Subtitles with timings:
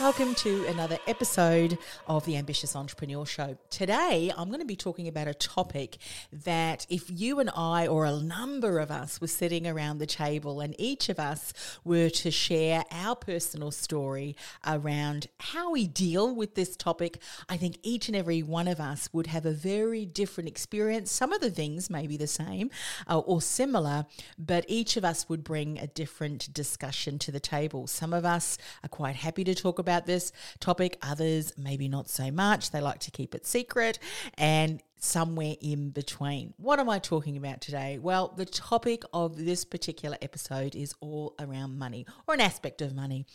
[0.00, 3.56] Welcome to another episode of the Ambitious Entrepreneur Show.
[3.70, 5.98] Today, I'm going to be talking about a topic
[6.32, 10.60] that if you and I, or a number of us, were sitting around the table
[10.60, 14.34] and each of us were to share our personal story
[14.66, 19.08] around how we deal with this topic, I think each and every one of us
[19.12, 21.12] would have a very different experience.
[21.12, 22.68] Some of the things may be the same
[23.08, 27.86] uh, or similar, but each of us would bring a different discussion to the table.
[27.86, 32.30] Some of us are quite happy to talk about this topic, others maybe not so
[32.30, 32.70] much.
[32.70, 33.98] They like to keep it secret
[34.38, 36.54] and somewhere in between.
[36.56, 37.98] What am I talking about today?
[37.98, 42.94] Well, the topic of this particular episode is all around money or an aspect of
[42.94, 43.26] money.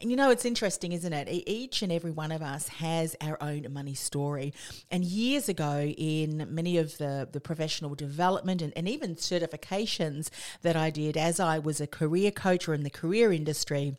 [0.00, 1.28] And you know, it's interesting, isn't it?
[1.28, 4.54] Each and every one of us has our own money story.
[4.90, 10.30] And years ago, in many of the, the professional development and, and even certifications
[10.62, 13.96] that I did as I was a career coach or in the career industry,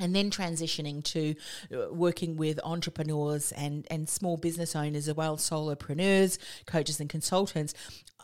[0.00, 1.34] and then transitioning to
[1.72, 7.74] uh, working with entrepreneurs and, and small business owners as well, solopreneurs, coaches, and consultants,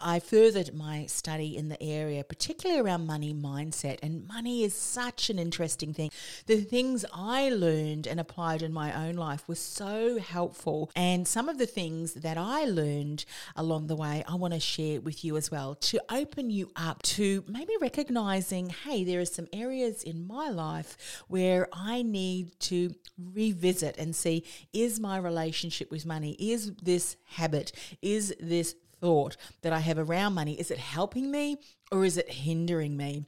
[0.01, 3.99] I furthered my study in the area, particularly around money mindset.
[4.03, 6.11] And money is such an interesting thing.
[6.47, 10.91] The things I learned and applied in my own life were so helpful.
[10.97, 13.25] And some of the things that I learned
[13.57, 17.03] along the way, I want to share with you as well to open you up
[17.03, 22.95] to maybe recognizing hey, there are some areas in my life where I need to
[23.19, 27.73] revisit and see is my relationship with money, is this habit,
[28.03, 31.59] is this thought that I have around money, is it helping me
[31.91, 33.25] or is it hindering me?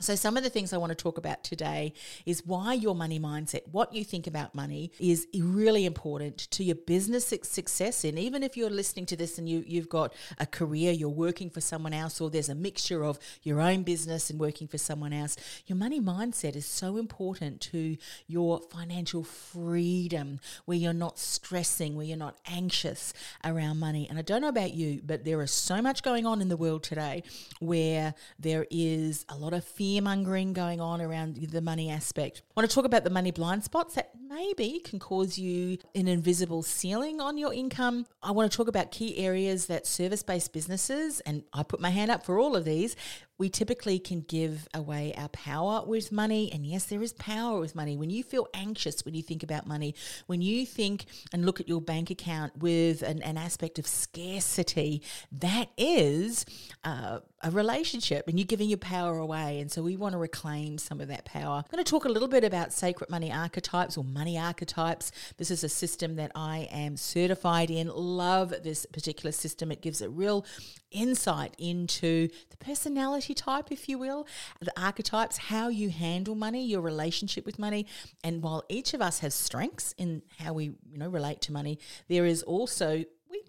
[0.00, 1.92] So, some of the things I want to talk about today
[2.26, 6.74] is why your money mindset, what you think about money, is really important to your
[6.74, 8.02] business success.
[8.02, 11.48] And even if you're listening to this and you, you've got a career, you're working
[11.48, 15.12] for someone else, or there's a mixture of your own business and working for someone
[15.12, 15.36] else,
[15.68, 17.96] your money mindset is so important to
[18.26, 24.08] your financial freedom, where you're not stressing, where you're not anxious around money.
[24.10, 26.56] And I don't know about you, but there is so much going on in the
[26.56, 27.22] world today
[27.60, 32.40] where there is a lot of fear fear mongering going on around the money aspect.
[32.56, 36.08] I want to talk about the money blind spots that maybe can cause you an
[36.08, 38.06] invisible ceiling on your income.
[38.22, 41.90] I want to talk about key areas that service based businesses, and I put my
[41.90, 42.96] hand up for all of these,
[43.38, 46.50] we typically can give away our power with money.
[46.52, 47.96] And yes, there is power with money.
[47.96, 49.94] When you feel anxious when you think about money,
[50.26, 55.02] when you think and look at your bank account with an, an aspect of scarcity,
[55.32, 56.46] that is
[56.84, 59.60] uh, a relationship and you're giving your power away.
[59.60, 61.56] And so we want to reclaim some of that power.
[61.56, 65.10] I'm going to talk a little bit about sacred money archetypes or money archetypes.
[65.38, 67.88] This is a system that I am certified in.
[67.88, 69.72] Love this particular system.
[69.72, 70.46] It gives a real
[70.90, 74.26] insight into the personality type, if you will,
[74.60, 77.86] the archetypes, how you handle money, your relationship with money.
[78.22, 81.78] And while each of us has strengths in how we, you know, relate to money,
[82.08, 83.04] there is also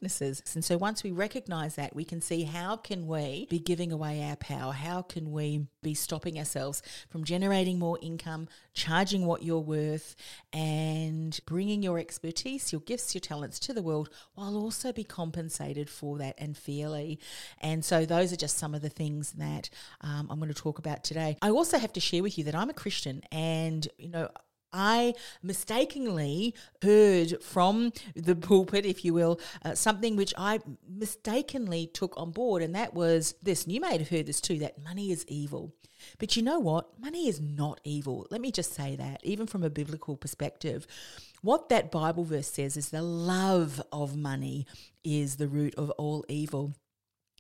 [0.06, 0.44] weaknesses.
[0.54, 4.24] And so once we recognize that, we can see how can we be giving away
[4.24, 4.72] our power?
[4.72, 10.16] How can we be stopping ourselves from generating more income, charging what you're worth,
[10.54, 15.90] and bringing your expertise, your gifts, your talents to the world while also be compensated
[15.90, 17.20] for that and fairly.
[17.62, 19.70] And so those are just some of the things that
[20.02, 21.38] um, I'm going to talk about today.
[21.42, 24.30] I also have to share with you that I'm a Christian and, you know,
[24.76, 32.14] I mistakenly heard from the pulpit, if you will, uh, something which I mistakenly took
[32.18, 33.64] on board, and that was this.
[33.64, 35.74] And you may have heard this too that money is evil.
[36.20, 37.00] But you know what?
[37.00, 38.28] Money is not evil.
[38.30, 40.86] Let me just say that, even from a biblical perspective.
[41.42, 44.66] What that Bible verse says is the love of money
[45.04, 46.74] is the root of all evil.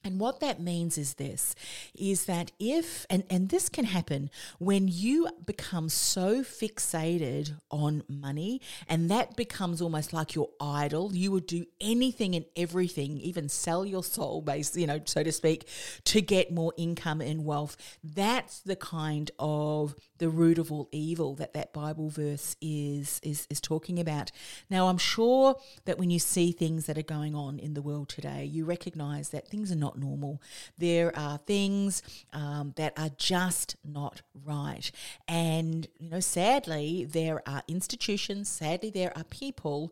[0.05, 1.55] And what that means is this
[1.95, 4.29] is that if, and, and this can happen
[4.59, 11.31] when you become so fixated on money and that becomes almost like your idol, you
[11.31, 15.67] would do anything and everything, even sell your soul, base, you know, so to speak,
[16.03, 17.75] to get more income and wealth.
[18.03, 23.47] That's the kind of the root of all evil that that Bible verse is, is,
[23.50, 24.31] is talking about.
[24.69, 28.09] Now, I'm sure that when you see things that are going on in the world
[28.09, 30.41] today, you recognize that things are not normal.
[30.77, 32.01] There are things
[32.33, 34.91] um, that are just not right.
[35.27, 39.91] And, you know, sadly, there are institutions, sadly, there are people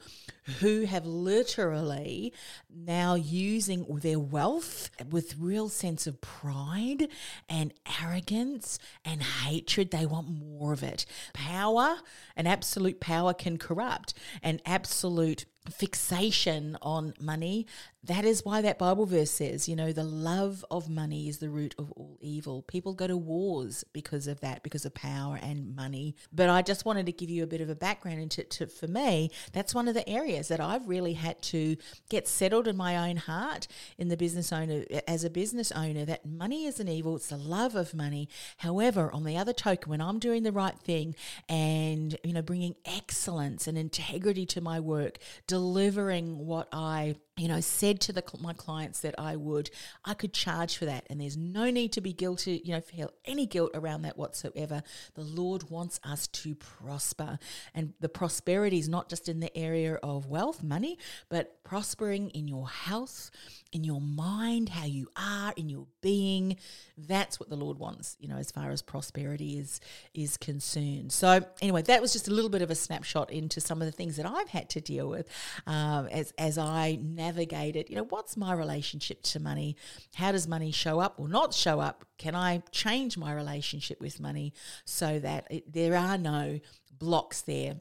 [0.60, 2.34] who have literally
[2.69, 7.07] now using their wealth with real sense of pride
[7.50, 9.92] and arrogance and hatred.
[9.92, 11.06] They want more of it.
[11.34, 11.98] Power
[12.36, 17.68] and absolute power can corrupt, and absolute fixation on money.
[18.06, 21.50] That is why that Bible verse says, you know, the love of money is the
[21.50, 22.62] root of all evil.
[22.63, 26.18] People go to wars because of that, because of power and money.
[26.33, 28.88] But I just wanted to give you a bit of a background into to, for
[28.88, 31.77] me, that's one of the areas that I've really had to
[32.10, 33.68] get settled in my own heart
[33.98, 37.38] in the business owner as a business owner that money is an evil, it's the
[37.38, 38.27] love of money.
[38.57, 41.15] However, on the other token, when I'm doing the right thing
[41.48, 45.19] and, you know, bringing excellence and integrity to my work,
[45.54, 49.70] delivering what I you know said to the my clients that I would
[50.04, 53.12] I could charge for that and there's no need to be guilty you know feel
[53.24, 54.82] any guilt around that whatsoever
[55.14, 57.38] the Lord wants us to prosper
[57.76, 60.98] and the prosperity is not just in the area of wealth money
[61.30, 63.30] but prospering in your health
[63.74, 66.58] in your mind, how you are, in your being.
[66.98, 69.82] That's what the Lord wants, you know, as far as prosperity is
[70.14, 71.12] is concerned.
[71.12, 73.92] So anyway, that was just a little bit of a snapshot into some of the
[73.92, 75.28] things that I've had to deal with
[75.68, 77.90] um, as as I navigate it.
[77.90, 79.75] You know, what's my relationship to money?
[80.16, 82.06] How does money show up or not show up?
[82.18, 84.54] Can I change my relationship with money
[84.86, 86.60] so that it, there are no
[86.92, 87.75] blocks there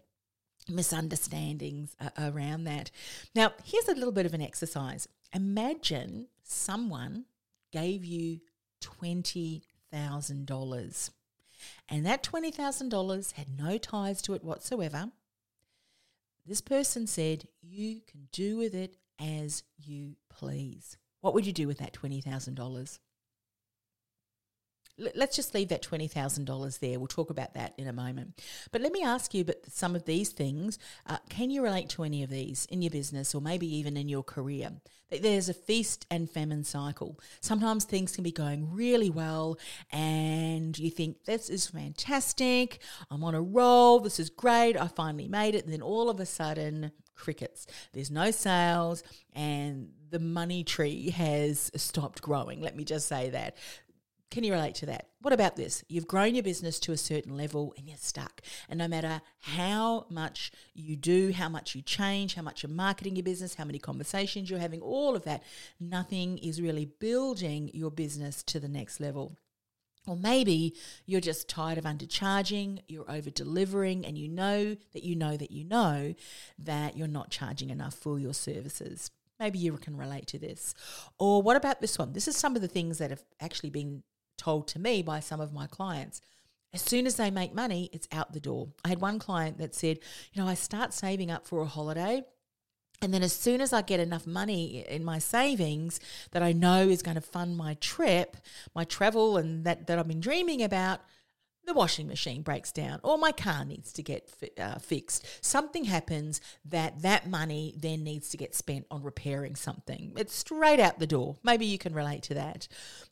[0.68, 2.90] misunderstandings around that.
[3.34, 5.08] Now, here's a little bit of an exercise.
[5.34, 7.24] Imagine someone
[7.72, 8.40] gave you
[8.80, 11.10] $20,000
[11.88, 15.10] and that $20,000 had no ties to it whatsoever.
[16.44, 20.96] This person said, You can do with it as you please.
[21.20, 22.98] What would you do with that $20,000?
[25.14, 26.98] Let's just leave that $20,000 there.
[26.98, 28.42] We'll talk about that in a moment.
[28.70, 32.04] But let me ask you, but some of these things, uh, can you relate to
[32.04, 34.70] any of these in your business or maybe even in your career?
[35.10, 37.20] There's a feast and famine cycle.
[37.40, 39.58] Sometimes things can be going really well
[39.90, 42.80] and you think, this is fantastic.
[43.10, 44.00] I'm on a roll.
[44.00, 44.76] This is great.
[44.76, 45.64] I finally made it.
[45.64, 47.66] And then all of a sudden, crickets.
[47.92, 49.02] There's no sales
[49.34, 52.60] and the money tree has stopped growing.
[52.60, 53.56] Let me just say that.
[54.32, 55.08] Can you relate to that?
[55.20, 55.84] What about this?
[55.88, 58.40] You've grown your business to a certain level and you're stuck.
[58.66, 63.14] And no matter how much you do, how much you change, how much you're marketing
[63.14, 65.42] your business, how many conversations you're having, all of that,
[65.78, 69.36] nothing is really building your business to the next level.
[70.06, 75.14] Or maybe you're just tired of undercharging, you're over delivering, and you know that you
[75.14, 76.14] know that you know
[76.58, 79.10] that you're not charging enough for your services.
[79.38, 80.72] Maybe you can relate to this.
[81.18, 82.14] Or what about this one?
[82.14, 84.02] This is some of the things that have actually been
[84.36, 86.20] told to me by some of my clients.
[86.74, 88.68] As soon as they make money, it's out the door.
[88.84, 89.98] I had one client that said,
[90.32, 92.22] you know, I start saving up for a holiday.
[93.02, 96.00] And then as soon as I get enough money in my savings
[96.30, 98.36] that I know is going to fund my trip,
[98.74, 101.00] my travel, and that, that I've been dreaming about,
[101.64, 106.40] the washing machine breaks down or my car needs to get uh, fixed something happens
[106.64, 110.12] that that money then needs to get spent on repairing something.
[110.16, 111.36] It's straight out the door.
[111.42, 112.68] Maybe you can relate to that.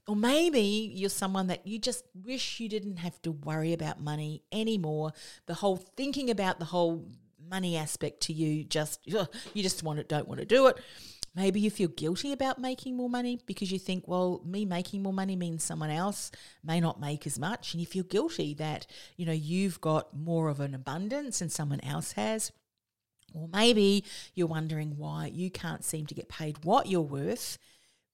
[0.06, 4.42] Or maybe you're someone that you just wish you didn't have to worry about money
[4.52, 5.12] anymore.
[5.46, 7.08] The whole thinking about the whole
[7.48, 10.78] money aspect to you just you just want it don't want to do it
[11.34, 15.12] Maybe you feel guilty about making more money because you think, well, me making more
[15.12, 16.32] money means someone else
[16.64, 17.72] may not make as much.
[17.72, 21.80] And you feel guilty that, you know, you've got more of an abundance and someone
[21.84, 22.50] else has.
[23.32, 27.58] Or maybe you're wondering why you can't seem to get paid what you're worth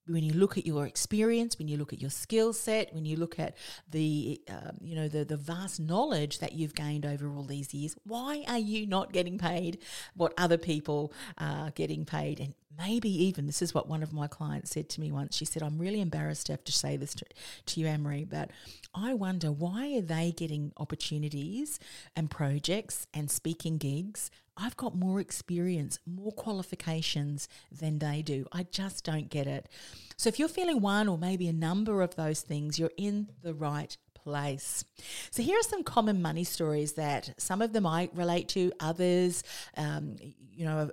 [0.08, 3.16] when you look at your experience, when you look at your skill set, when you
[3.16, 3.56] look at
[3.90, 7.96] the um, you know the the vast knowledge that you've gained over all these years,
[8.04, 9.78] why are you not getting paid
[10.14, 12.40] what other people are getting paid?
[12.40, 15.36] And maybe even this is what one of my clients said to me once.
[15.36, 17.24] She said, "I'm really embarrassed to have to say this to,
[17.66, 18.50] to you, Anne-Marie, but
[18.94, 21.78] I wonder why are they getting opportunities
[22.14, 28.46] and projects and speaking gigs I've got more experience, more qualifications than they do.
[28.52, 29.68] I just don't get it.
[30.16, 33.54] So if you're feeling one or maybe a number of those things, you're in the
[33.54, 34.84] right place.
[35.30, 39.44] So here are some common money stories that some of them I relate to, others,
[39.76, 40.90] um, you know,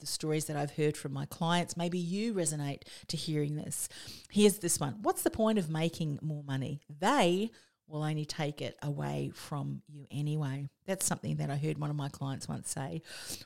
[0.00, 1.76] the stories that I've heard from my clients.
[1.76, 3.88] Maybe you resonate to hearing this.
[4.30, 4.96] Here's this one.
[5.02, 6.80] What's the point of making more money?
[6.88, 7.50] They
[7.86, 10.68] will only take it away from you anyway.
[10.86, 13.02] That's something that I heard one of my clients once say.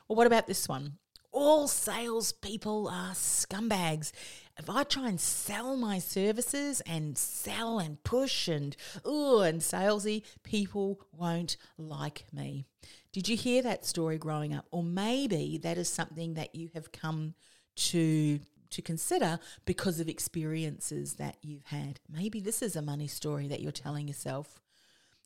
[0.07, 0.97] Or what about this one?
[1.31, 4.11] All salespeople are scumbags.
[4.57, 10.23] If I try and sell my services and sell and push and ooh and salesy,
[10.43, 12.65] people won't like me.
[13.13, 14.65] Did you hear that story growing up?
[14.71, 17.35] Or maybe that is something that you have come
[17.75, 18.39] to
[18.71, 21.99] to consider because of experiences that you've had.
[22.09, 24.59] Maybe this is a money story that you're telling yourself.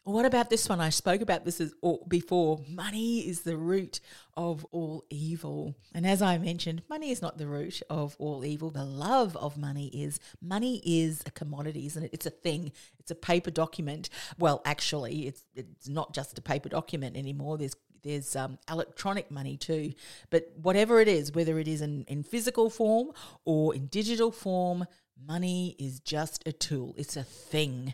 [0.05, 0.81] Or what about this one?
[0.81, 1.61] I spoke about this
[2.09, 2.59] before.
[2.67, 4.01] Money is the root
[4.35, 5.75] of all evil.
[5.93, 8.69] And as I mentioned, money is not the root of all evil.
[8.69, 10.19] The love of money is.
[10.41, 12.09] Money is a commodity, isn't it?
[12.11, 12.73] It's a thing.
[12.99, 14.09] It's a paper document.
[14.37, 17.57] Well, actually, it's it's not just a paper document anymore.
[17.57, 19.93] There's there's um, electronic money too.
[20.29, 23.11] But whatever it is, whether it is in, in physical form
[23.45, 24.85] or in digital form,
[25.25, 26.93] money is just a tool.
[26.97, 27.93] It's a thing.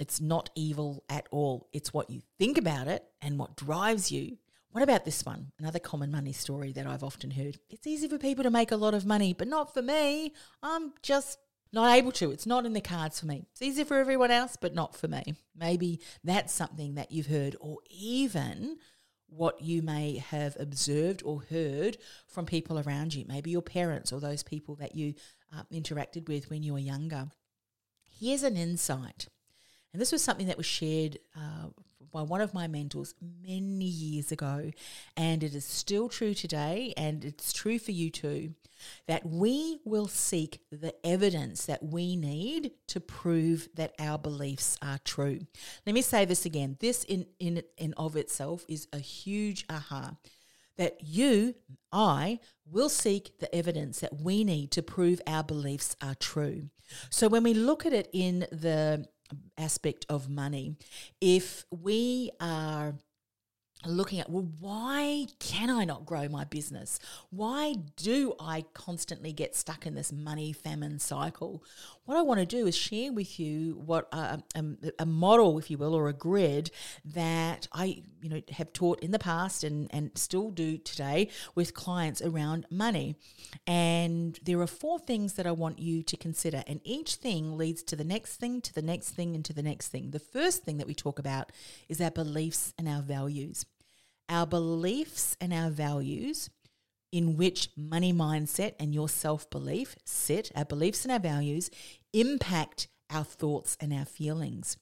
[0.00, 1.68] It's not evil at all.
[1.72, 4.38] It's what you think about it and what drives you.
[4.70, 5.52] What about this one?
[5.60, 7.60] Another common money story that I've often heard.
[7.70, 10.32] It's easy for people to make a lot of money, but not for me.
[10.64, 11.38] I'm just
[11.72, 12.32] not able to.
[12.32, 13.46] It's not in the cards for me.
[13.52, 15.34] It's easy for everyone else, but not for me.
[15.56, 18.78] Maybe that's something that you've heard, or even
[19.28, 24.20] what you may have observed or heard from people around you, maybe your parents or
[24.20, 25.14] those people that you
[25.54, 27.28] uh, interacted with when you were younger.
[28.08, 29.28] Here's an insight.
[29.94, 31.68] And this was something that was shared uh,
[32.12, 33.14] by one of my mentors
[33.46, 34.72] many years ago,
[35.16, 38.54] and it is still true today, and it's true for you too
[39.06, 44.98] that we will seek the evidence that we need to prove that our beliefs are
[45.04, 45.38] true.
[45.86, 46.76] Let me say this again.
[46.80, 50.16] This in in in of itself is a huge aha
[50.76, 51.54] that you,
[51.92, 56.70] I, will seek the evidence that we need to prove our beliefs are true.
[57.10, 59.06] So when we look at it in the
[59.58, 60.76] aspect of money,
[61.20, 62.94] if we are
[63.86, 66.98] looking at well why can i not grow my business?
[67.30, 71.62] Why do i constantly get stuck in this money famine cycle?
[72.04, 75.70] What i want to do is share with you what uh, um, a model if
[75.70, 76.70] you will or a grid
[77.04, 81.74] that i you know have taught in the past and and still do today with
[81.74, 83.16] clients around money.
[83.66, 87.82] And there are four things that i want you to consider and each thing leads
[87.84, 90.10] to the next thing to the next thing and to the next thing.
[90.10, 91.52] The first thing that we talk about
[91.88, 93.66] is our beliefs and our values
[94.28, 96.50] our beliefs and our values
[97.12, 101.70] in which money mindset and your self belief sit, our beliefs and our values
[102.12, 104.76] impact our thoughts and our feelings.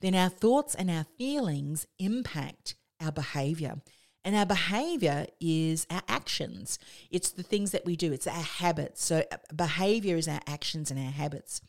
[0.00, 3.76] Then our thoughts and our feelings impact our behavior.
[4.24, 6.80] And our behavior is our actions.
[7.10, 9.04] It's the things that we do, it's our habits.
[9.04, 11.60] So, uh, behavior is our actions and our habits.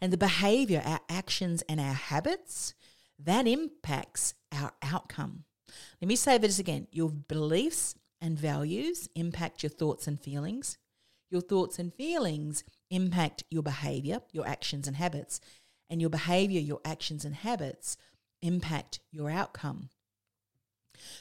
[0.00, 2.74] And the behavior, our actions, and our habits,
[3.18, 5.44] that impacts our outcome.
[6.00, 10.78] Let me say this again your beliefs and values impact your thoughts and feelings.
[11.30, 15.40] Your thoughts and feelings impact your behavior, your actions and habits.
[15.90, 17.96] And your behavior, your actions and habits
[18.42, 19.90] impact your outcome.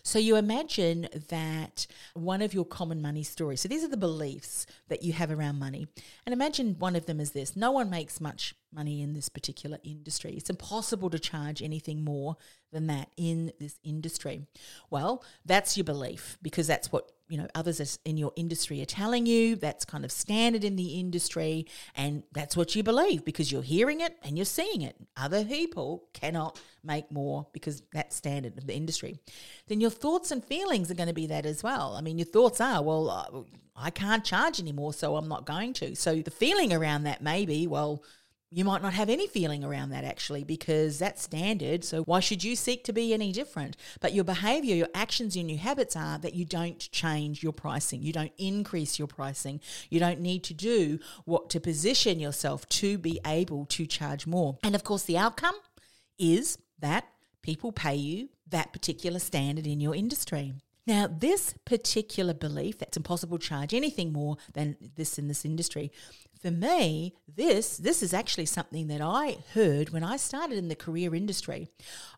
[0.03, 3.61] So you imagine that one of your common money stories.
[3.61, 5.87] So these are the beliefs that you have around money.
[6.25, 9.77] And imagine one of them is this no one makes much money in this particular
[9.83, 10.33] industry.
[10.33, 12.37] It's impossible to charge anything more
[12.71, 14.47] than that in this industry.
[14.89, 19.25] Well, that's your belief because that's what you know others in your industry are telling
[19.25, 23.61] you that's kind of standard in the industry and that's what you believe because you're
[23.61, 24.97] hearing it and you're seeing it.
[25.15, 29.17] Other people cannot make more because that's standard of the industry.
[29.67, 31.95] Then your thoughts and feelings are going to be that as well.
[31.97, 35.95] I mean your thoughts are well i can't charge anymore so i'm not going to.
[35.95, 38.03] So the feeling around that may be well
[38.53, 41.85] you might not have any feeling around that actually because that's standard.
[41.85, 43.77] So why should you seek to be any different?
[44.01, 48.03] But your behavior, your actions, your habits are that you don't change your pricing.
[48.03, 49.61] You don't increase your pricing.
[49.89, 54.57] You don't need to do what to position yourself to be able to charge more.
[54.63, 55.55] And of course, the outcome
[56.19, 57.05] is that
[57.41, 60.53] people pay you that particular standard in your industry.
[60.85, 65.45] Now, this particular belief that it's impossible to charge anything more than this in this
[65.45, 65.91] industry
[66.41, 70.75] for me, this this is actually something that I heard when I started in the
[70.75, 71.69] career industry.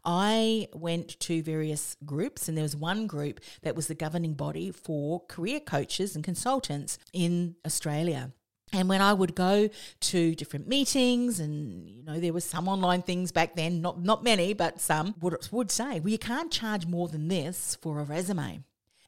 [0.06, 4.72] I went to various groups, and there was one group that was the governing body
[4.72, 8.32] for career coaches and consultants in Australia.
[8.72, 13.04] And when I would go to different meetings, and you know, there were some online
[13.04, 16.88] things back then, not not many, but some would would say, "Well, you can't charge
[16.88, 18.64] more than this for a resume,"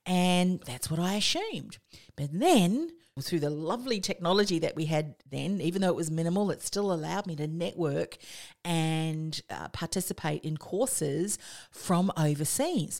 [0.05, 1.77] and that's what I assumed.
[2.15, 2.91] But then,
[3.21, 6.91] through the lovely technology that we had then, even though it was minimal, it still
[6.91, 8.17] allowed me to network
[8.65, 11.39] and uh, participate in courses
[11.71, 12.99] from overseas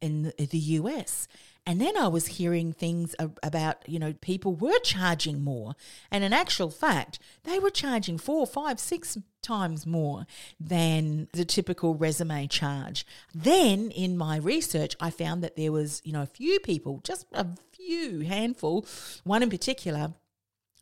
[0.00, 1.28] in the US.
[1.64, 5.74] And then I was hearing things about, you know, people were charging more.
[6.10, 10.26] And in actual fact, they were charging four, five, six times more
[10.58, 13.06] than the typical resume charge.
[13.32, 17.26] Then in my research, I found that there was, you know, a few people, just
[17.32, 18.86] a few handful,
[19.22, 20.14] one in particular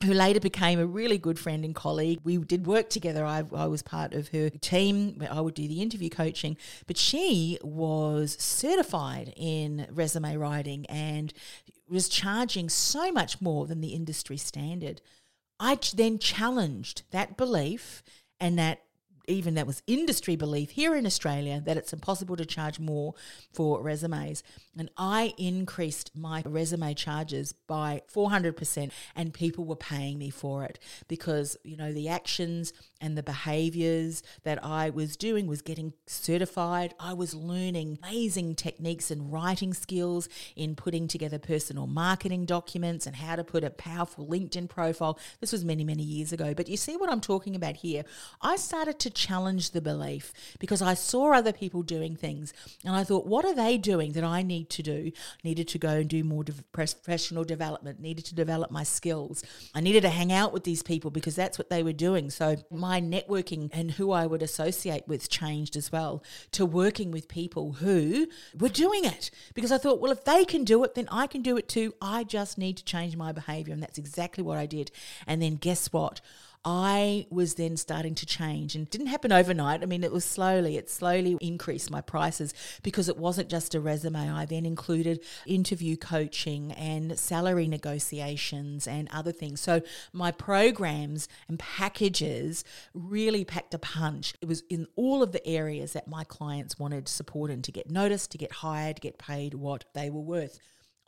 [0.04, 2.21] who later became a really good friend and colleague.
[2.25, 3.25] We did work together.
[3.25, 5.23] I, I was part of her team.
[5.30, 11.33] I would do the interview coaching, but she was certified in resume writing and
[11.88, 15.02] was charging so much more than the industry standard.
[15.59, 18.02] I then challenged that belief
[18.38, 18.80] and that
[19.30, 23.14] even that was industry belief here in Australia that it's impossible to charge more
[23.52, 24.42] for resumes.
[24.78, 30.78] And I increased my resume charges by 400%, and people were paying me for it
[31.08, 36.94] because, you know, the actions and the behaviors that I was doing was getting certified.
[36.99, 43.16] I was learning amazing techniques and writing skills in putting together personal marketing documents and
[43.16, 45.18] how to put a powerful LinkedIn profile.
[45.40, 46.54] This was many, many years ago.
[46.54, 48.04] But you see what I'm talking about here?
[48.40, 52.53] I started to challenge the belief because I saw other people doing things
[52.85, 55.12] and I thought, what are they doing that I need to do?
[55.45, 59.43] needed to go and do more professional development, needed to develop my skills.
[59.75, 62.31] I needed to hang out with these people because that's what they were doing.
[62.31, 66.23] So my networking and who I would associate with changed as well
[66.53, 68.27] to working with people who
[68.59, 71.43] were doing it because I thought, well, if they can do it, then I can
[71.43, 71.95] do it too.
[72.00, 73.75] I just need to change my behavior.
[73.75, 74.91] And that's exactly what I did.
[75.27, 76.21] And then guess what?
[76.62, 79.83] I was then starting to change and didn't happen overnight.
[79.83, 82.52] I mean, it was slowly, it slowly increased my prices
[82.83, 84.31] because it wasn't just a resume.
[84.31, 89.61] I then included interview coaching and salary negotiations and other things.
[89.61, 89.81] So
[90.12, 92.62] my programs and packages
[92.93, 94.35] really packed a punch.
[94.43, 97.91] It was in all of the areas that my clients wanted support in to get
[97.91, 100.58] noticed, to get hired, to get paid what they were worth.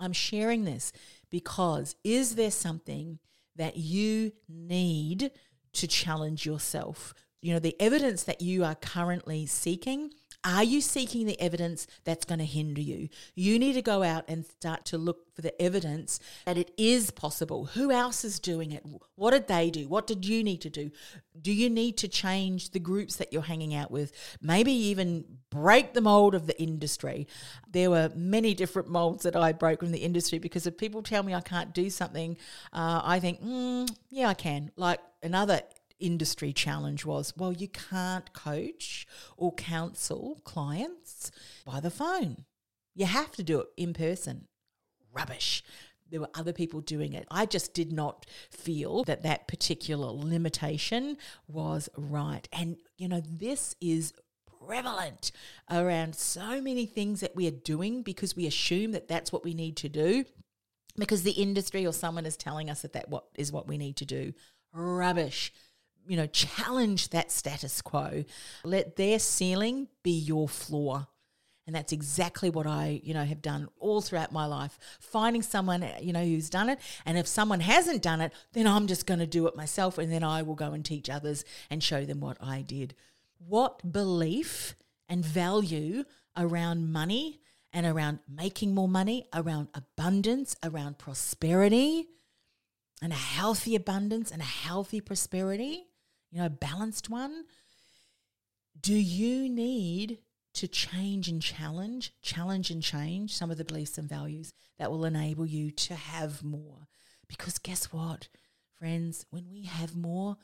[0.01, 0.93] I'm sharing this
[1.31, 3.19] because is there something
[3.57, 5.31] that you need
[5.75, 7.15] to challenge yourself.
[7.41, 10.13] You know, the evidence that you are currently seeking,
[10.45, 13.09] are you seeking the evidence that's going to hinder you?
[13.35, 17.11] You need to go out and start to look for the evidence that it is
[17.11, 17.67] possible.
[17.67, 18.85] Who else is doing it?
[19.15, 19.89] What did they do?
[19.89, 20.91] What did you need to do?
[21.41, 24.13] Do you need to change the groups that you're hanging out with?
[24.41, 27.29] Maybe even break the mold of the industry.
[27.71, 31.23] There were many different molds that I broke from the industry because if people tell
[31.23, 32.37] me I can't do something,
[32.73, 34.73] uh, I think, mm, yeah, I can.
[34.77, 35.61] Like another
[35.99, 41.31] industry challenge was well, you can't coach or counsel clients
[41.65, 42.45] by the phone.
[42.95, 44.49] You have to do it in person.
[45.13, 45.63] Rubbish.
[46.11, 47.27] There were other people doing it.
[47.31, 51.17] I just did not feel that that particular limitation
[51.49, 52.47] was right.
[52.53, 54.13] And, you know, this is
[54.67, 55.33] prevalent
[55.71, 59.55] around so many things that we are doing because we assume that that's what we
[59.55, 60.25] need to do
[60.97, 63.97] because the industry or someone is telling us that that what is what we need
[63.97, 64.33] to do.
[64.73, 65.53] Rubbish
[66.07, 68.25] you know, challenge that status quo.
[68.65, 71.07] Let their ceiling be your floor.
[71.67, 74.79] And that's exactly what I, you know, have done all throughout my life.
[74.99, 76.81] Finding someone, you know, who's done it.
[77.07, 79.97] And if someone hasn't done it, then I'm just going to do it myself.
[79.97, 82.95] And then I will go and teach others and show them what I did.
[83.47, 84.75] What belief
[85.09, 86.05] and value
[86.37, 87.41] around money
[87.73, 92.09] and around making more money, around abundance, around prosperity,
[93.01, 95.87] and a healthy abundance and a healthy prosperity
[96.33, 97.45] you know, balanced one.
[98.81, 100.19] Do you need
[100.55, 105.05] to change and challenge, challenge and change some of the beliefs and values that will
[105.05, 106.89] enable you to have more?
[107.29, 108.29] Because guess what,
[108.79, 110.37] friends, when we have more,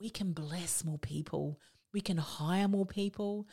[0.00, 1.60] we can bless more people,
[1.92, 3.46] we can hire more people,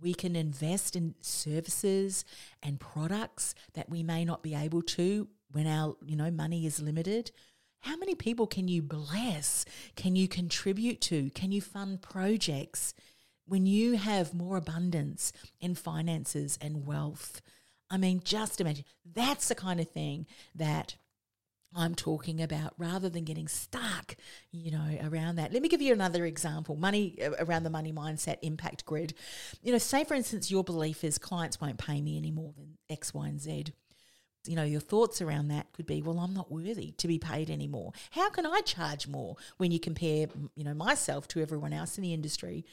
[0.00, 2.24] we can invest in services
[2.62, 6.80] and products that we may not be able to when our you know money is
[6.80, 7.30] limited
[7.80, 9.64] how many people can you bless?
[9.96, 11.30] Can you contribute to?
[11.30, 12.94] Can you fund projects
[13.46, 17.40] when you have more abundance in finances and wealth?
[17.90, 20.96] I mean, just imagine that's the kind of thing that
[21.76, 24.16] I'm talking about rather than getting stuck,
[24.50, 25.52] you know, around that.
[25.52, 29.14] Let me give you another example money around the money mindset impact grid.
[29.62, 32.78] You know, say for instance, your belief is clients won't pay me any more than
[32.88, 33.66] X, Y, and Z.
[34.48, 37.50] You know, your thoughts around that could be, well, I'm not worthy to be paid
[37.50, 37.92] anymore.
[38.10, 42.02] How can I charge more when you compare, you know, myself to everyone else in
[42.02, 42.64] the industry?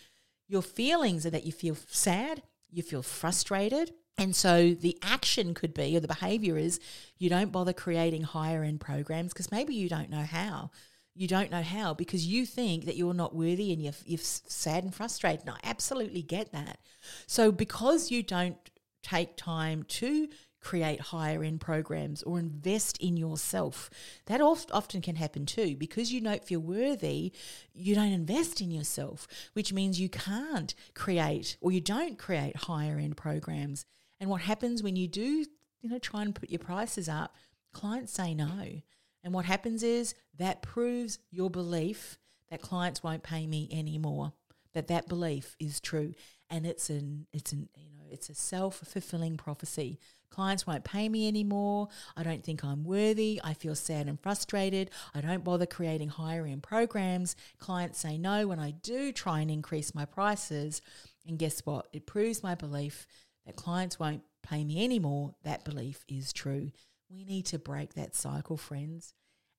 [0.47, 5.73] Your feelings are that you feel sad, you feel frustrated, and so the action could
[5.73, 6.79] be, or the behavior is,
[7.17, 10.71] you don't bother creating higher end programs because maybe you don't know how.
[11.13, 14.83] You don't know how because you think that you're not worthy and you're, you're sad
[14.83, 15.41] and frustrated.
[15.41, 16.79] And I absolutely get that.
[17.27, 18.57] So because you don't
[19.03, 20.27] take time to
[20.65, 23.89] create higher end programs or invest in yourself.
[24.25, 27.33] That often can happen too because you don't feel worthy,
[27.73, 32.97] you don't invest in yourself, which means you can't create or you don't create higher
[32.97, 33.85] end programs.
[34.19, 35.45] And what happens when you do,
[35.81, 37.35] you know, try and put your prices up,
[37.71, 38.81] clients say no.
[39.23, 42.17] And what happens is that proves your belief
[42.49, 44.33] that clients won't pay me anymore.
[44.73, 46.13] That that belief is true,
[46.49, 49.99] and it's an it's an you know it's a self fulfilling prophecy.
[50.35, 51.87] Clients won't pay me anymore.
[52.17, 53.39] I don't think I'm worthy.
[53.41, 54.91] I feel sad and frustrated.
[55.13, 57.37] I don't bother creating higher end programs.
[57.57, 60.81] Clients say no when I do try and increase my prices.
[61.25, 61.87] And guess what?
[61.93, 63.07] It proves my belief
[63.45, 66.69] that clients won't pay me anymore, that belief is true.
[67.09, 69.13] We need to break that cycle, friends.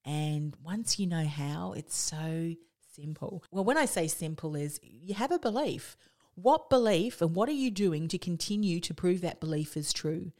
[0.04, 2.52] And once you know how, it's so
[2.94, 3.42] simple.
[3.50, 5.96] Well, when I say simple, is you have a belief.
[6.34, 10.32] What belief and what are you doing to continue to prove that belief is true?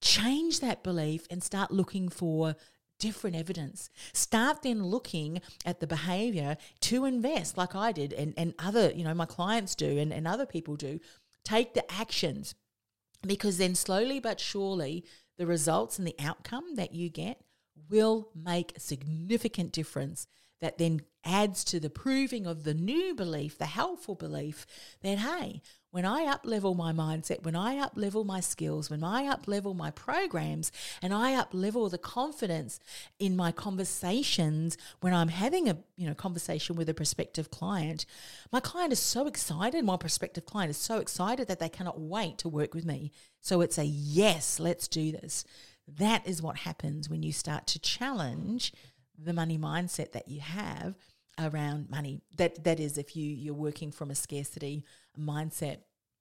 [0.00, 2.56] Change that belief and start looking for
[2.98, 3.90] different evidence.
[4.12, 9.04] Start then looking at the behavior to invest, like I did, and, and other, you
[9.04, 11.00] know, my clients do and, and other people do.
[11.44, 12.54] Take the actions
[13.26, 15.04] because then slowly but surely
[15.38, 17.40] the results and the outcome that you get
[17.90, 20.26] will make a significant difference
[20.60, 24.64] that then adds to the proving of the new belief, the helpful belief
[25.02, 29.02] that, hey, when I up level my mindset, when I up level my skills, when
[29.02, 32.78] I up level my programs, and I up level the confidence
[33.18, 38.04] in my conversations when I'm having a you know conversation with a prospective client,
[38.52, 42.36] my client is so excited, my prospective client is so excited that they cannot wait
[42.38, 43.10] to work with me.
[43.40, 45.44] So it's a yes, let's do this.
[45.88, 48.72] That is what happens when you start to challenge
[49.18, 50.94] the money mindset that you have
[51.38, 52.20] around money.
[52.36, 54.84] That that is if you you're working from a scarcity
[55.18, 55.78] mindset.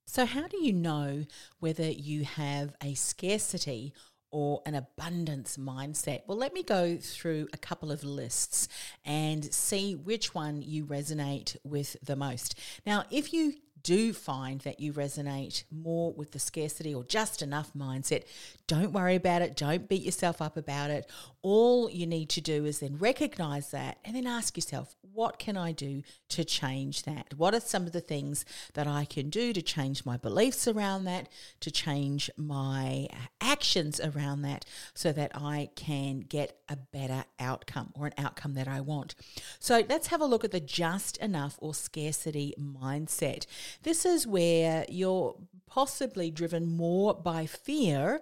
[0.08, 1.26] So how do you know
[1.60, 3.94] whether you have a scarcity
[4.32, 6.22] or an abundance mindset?
[6.28, 8.68] Well, let me go through a couple of lists
[9.04, 12.60] and see which one you resonate with the most.
[12.86, 13.54] Now, if you
[13.86, 18.24] do find that you resonate more with the scarcity or just enough mindset,
[18.65, 19.56] don't worry about it.
[19.56, 21.08] Don't beat yourself up about it.
[21.43, 25.56] All you need to do is then recognize that and then ask yourself, what can
[25.56, 27.36] I do to change that?
[27.38, 28.43] What are some of the things
[28.74, 33.08] that I can do to change my beliefs around that, to change my
[33.39, 38.67] actions around that, so that I can get a better outcome or an outcome that
[38.67, 39.13] I want?
[39.60, 43.45] So let's have a look at the just enough or scarcity mindset.
[43.84, 45.36] This is where you're
[45.68, 48.22] possibly driven more by fear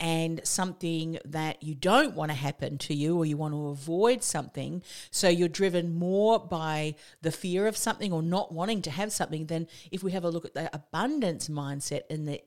[0.00, 4.22] and something that you don't want to happen to you or you want to avoid
[4.22, 4.82] something.
[5.10, 9.46] So you're driven more by the fear of something or not wanting to have something
[9.46, 12.40] than if we have a look at the abundance mindset in the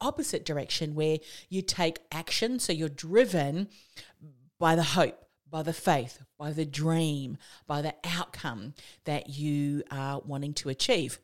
[0.00, 2.58] opposite direction where you take action.
[2.58, 3.68] So you're driven
[4.58, 7.36] by the hope, by the faith, by the dream,
[7.66, 11.18] by the outcome that you are wanting to achieve.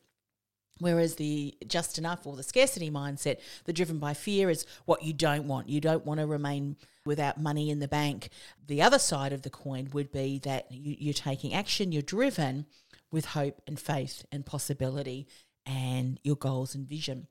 [0.79, 5.13] Whereas the just enough or the scarcity mindset, the driven by fear, is what you
[5.13, 5.69] don't want.
[5.69, 8.29] You don't want to remain without money in the bank.
[8.67, 12.65] The other side of the coin would be that you, are taking action, you're driven
[13.11, 15.27] with hope and faith and possibility
[15.65, 17.27] and your goals and vision.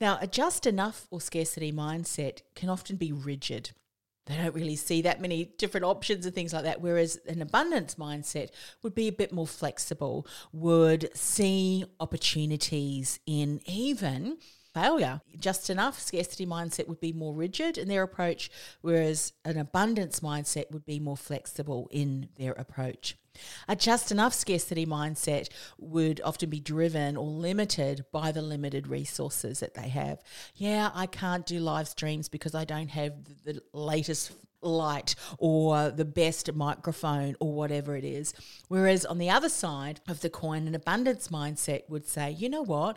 [0.00, 3.70] Now, a just enough or scarcity mindset can often be rigid
[4.26, 6.80] they don't really see that many different options and things like that.
[6.80, 8.50] Whereas an abundance mindset
[8.82, 14.38] would be a bit more flexible, would see opportunities in even
[14.72, 15.20] failure.
[15.38, 20.70] Just enough scarcity mindset would be more rigid in their approach, whereas an abundance mindset
[20.70, 23.16] would be more flexible in their approach.
[23.68, 29.60] A just enough scarcity mindset would often be driven or limited by the limited resources
[29.60, 30.22] that they have.
[30.54, 33.12] Yeah, I can't do live streams because I don't have
[33.44, 38.32] the latest light or the best microphone or whatever it is.
[38.68, 42.62] Whereas on the other side of the coin, an abundance mindset would say, you know
[42.62, 42.96] what?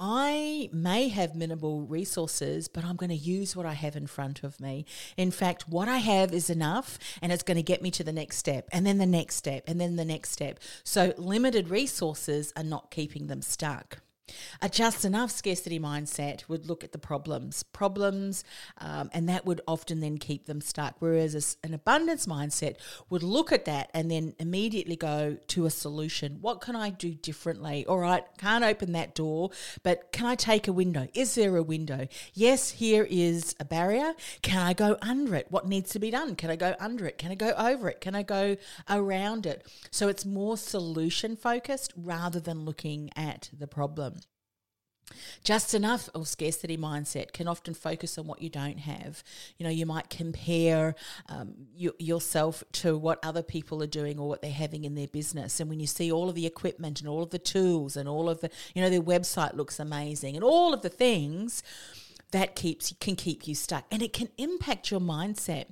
[0.00, 4.44] I may have minimal resources, but I'm going to use what I have in front
[4.44, 4.86] of me.
[5.16, 8.12] In fact, what I have is enough and it's going to get me to the
[8.12, 10.60] next step and then the next step and then the next step.
[10.84, 13.98] So, limited resources are not keeping them stuck.
[14.60, 18.44] A just enough scarcity mindset would look at the problems, problems,
[18.78, 20.96] um, and that would often then keep them stuck.
[20.98, 22.76] Whereas an abundance mindset
[23.10, 26.38] would look at that and then immediately go to a solution.
[26.40, 27.86] What can I do differently?
[27.86, 29.50] All right, can't open that door,
[29.82, 31.08] but can I take a window?
[31.14, 32.06] Is there a window?
[32.34, 34.14] Yes, here is a barrier.
[34.42, 35.46] Can I go under it?
[35.50, 36.36] What needs to be done?
[36.36, 37.18] Can I go under it?
[37.18, 38.00] Can I go over it?
[38.00, 38.56] Can I go
[38.88, 39.66] around it?
[39.90, 44.17] So it's more solution focused rather than looking at the problem.
[45.44, 49.22] Just enough or scarcity mindset can often focus on what you don't have.
[49.56, 50.94] You know, you might compare
[51.28, 55.08] um, you, yourself to what other people are doing or what they're having in their
[55.08, 55.60] business.
[55.60, 58.28] And when you see all of the equipment and all of the tools and all
[58.28, 61.62] of the, you know, their website looks amazing and all of the things,
[62.30, 63.84] that keeps can keep you stuck.
[63.90, 65.66] And it can impact your mindset.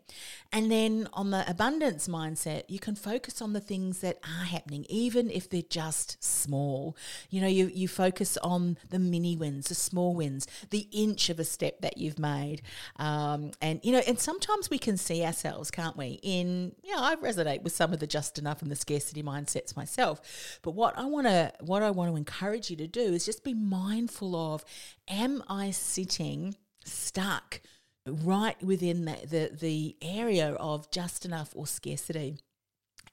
[0.53, 4.87] And then on the abundance mindset you can focus on the things that are happening
[4.89, 6.97] even if they're just small.
[7.31, 11.39] You know you you focus on the mini wins the small wins the inch of
[11.39, 12.63] a step that you've made.
[12.97, 17.03] Um, and you know and sometimes we can see ourselves can't we in you know
[17.03, 20.59] i resonate with some of the just enough and the scarcity mindsets myself.
[20.63, 23.45] But what i want to what i want to encourage you to do is just
[23.45, 24.65] be mindful of
[25.09, 27.61] am I sitting stuck
[28.07, 32.39] right within the, the, the area of just enough or scarcity?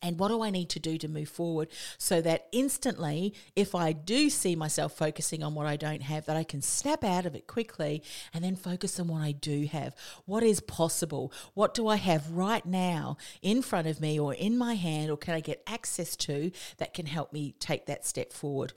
[0.04, 3.94] And what do I need to do to move forward so that instantly, if I
[3.94, 7.34] do see myself focusing on what I don't have, that I can snap out of
[7.36, 9.96] it quickly and then focus on what I do have.
[10.26, 11.32] What is possible?
[11.54, 15.18] What do I have right now in front of me or in my hand, or
[15.18, 18.74] can I get access to that can help me take that step forward?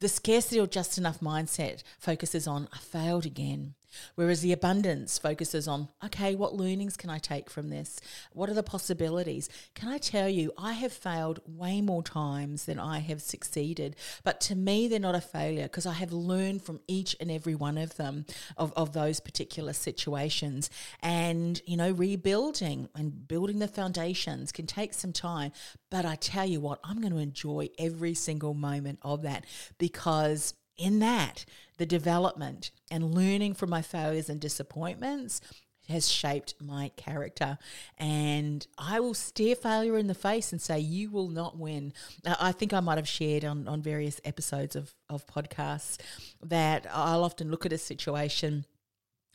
[0.00, 3.74] The scarcity or just enough mindset focuses on I failed again.
[4.14, 8.00] Whereas the abundance focuses on, okay, what learnings can I take from this?
[8.32, 9.48] What are the possibilities?
[9.74, 13.96] Can I tell you, I have failed way more times than I have succeeded.
[14.24, 17.54] But to me, they're not a failure because I have learned from each and every
[17.54, 18.26] one of them,
[18.56, 20.70] of, of those particular situations.
[21.02, 25.52] And, you know, rebuilding and building the foundations can take some time.
[25.90, 29.44] But I tell you what, I'm going to enjoy every single moment of that
[29.78, 31.44] because in that,
[31.80, 35.40] the development and learning from my failures and disappointments
[35.88, 37.56] has shaped my character.
[37.96, 41.94] And I will stare failure in the face and say, You will not win.
[42.26, 45.96] I think I might have shared on, on various episodes of, of podcasts
[46.42, 48.66] that I'll often look at a situation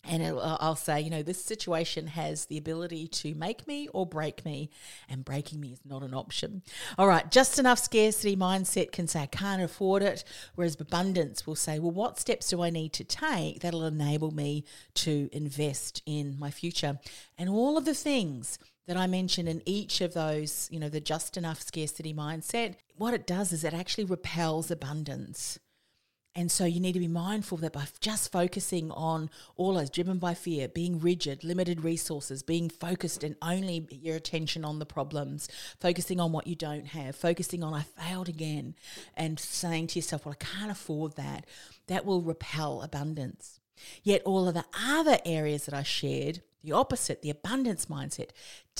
[0.07, 4.05] and uh, I'll say, you know, this situation has the ability to make me or
[4.05, 4.69] break me,
[5.09, 6.61] and breaking me is not an option.
[6.97, 10.23] All right, just enough scarcity mindset can say, I can't afford it,
[10.55, 14.65] whereas abundance will say, well, what steps do I need to take that'll enable me
[14.95, 16.99] to invest in my future?
[17.37, 20.99] And all of the things that I mentioned in each of those, you know, the
[20.99, 25.57] just enough scarcity mindset, what it does is it actually repels abundance.
[26.37, 30.17] And so you need to be mindful that by just focusing on all those driven
[30.17, 35.47] by fear, being rigid, limited resources, being focused and only your attention on the problems,
[35.79, 38.75] focusing on what you don't have, focusing on I failed again,
[39.15, 41.45] and saying to yourself, well, I can't afford that,
[41.87, 43.61] that will repel abundance.
[44.03, 48.31] Yet all of the other areas that I shared, the opposite, the abundance mindset,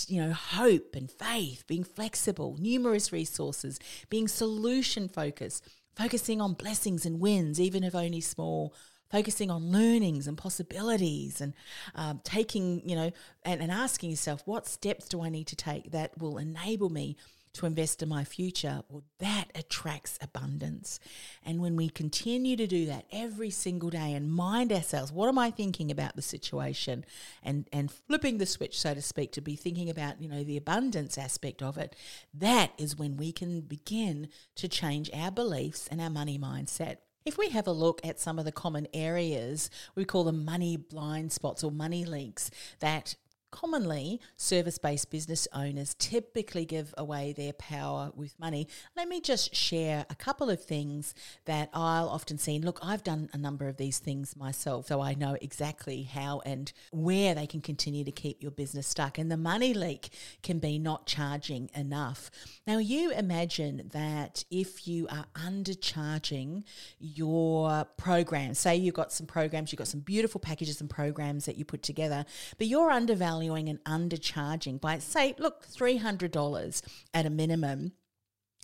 [0.08, 5.65] you know, hope and faith, being flexible, numerous resources, being solution focused,
[5.96, 8.74] focusing on blessings and wins, even if only small,
[9.12, 11.54] focusing on learnings and possibilities and
[11.96, 13.12] um, taking, you know,
[13.44, 17.16] and, and asking yourself, what steps do I need to take that will enable me
[17.56, 21.00] to invest in my future, well, that attracts abundance.
[21.44, 25.39] And when we continue to do that every single day and mind ourselves, what am
[25.39, 27.06] I thinking about the situation?
[27.44, 30.58] And and flipping the switch, so to speak, to be thinking about, you know, the
[30.58, 31.96] abundance aspect of it,
[32.34, 36.98] that is when we can begin to change our beliefs and our money mindset.
[37.26, 40.78] If we have a look at some of the common areas, we call them money
[40.78, 43.15] blind spots or money leaks that
[43.56, 48.68] commonly service based business owners typically give away their power with money.
[48.98, 51.13] Let me just share a couple of things
[51.46, 52.60] that I'll often see.
[52.60, 56.72] Look, I've done a number of these things myself, so I know exactly how and
[56.91, 59.18] where they can continue to keep your business stuck.
[59.18, 60.10] And the money leak
[60.44, 62.30] can be not charging enough.
[62.68, 66.63] Now, you imagine that if you are undercharging
[67.00, 71.58] your program, say you've got some programs, you've got some beautiful packages and programs that
[71.58, 72.26] you put together,
[72.58, 76.82] but you're undervaluing undervaluing and undercharging by, say, look, $300
[77.14, 77.94] at a minimum